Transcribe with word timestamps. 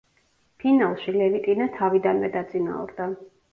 ფინალში 0.63 1.13
ლევიტინა 1.17 1.69
თავიდანვე 1.77 2.33
დაწინაურდა. 2.39 3.11